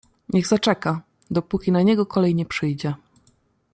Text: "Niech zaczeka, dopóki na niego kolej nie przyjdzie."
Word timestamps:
"Niech 0.29 0.47
zaczeka, 0.47 1.01
dopóki 1.31 1.71
na 1.71 1.81
niego 1.81 2.05
kolej 2.05 2.35
nie 2.35 2.45
przyjdzie." 2.45 2.93